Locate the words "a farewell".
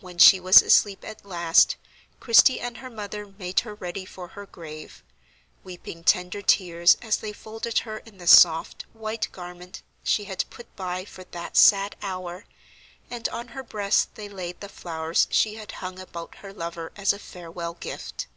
17.12-17.74